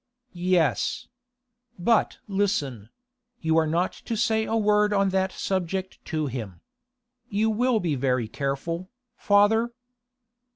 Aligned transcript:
'Yes. 0.33 1.07
But 1.77 2.17
listen; 2.27 2.89
you 3.39 3.55
are 3.59 3.67
not 3.67 3.93
to 4.05 4.15
say 4.17 4.45
a 4.45 4.55
word 4.55 4.93
on 4.93 5.09
that 5.09 5.31
subject 5.31 6.03
to 6.05 6.25
him. 6.25 6.61
You 7.29 7.51
will 7.51 7.79
be 7.79 7.93
very 7.93 8.27
careful, 8.27 8.89
father? 9.15 9.71